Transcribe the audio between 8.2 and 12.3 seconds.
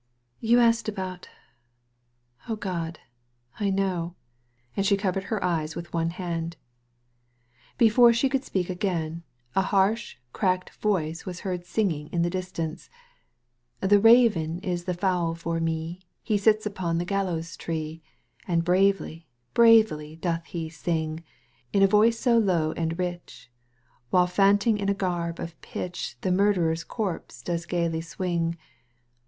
could speak again, a harsh, cracked voice was heard singing in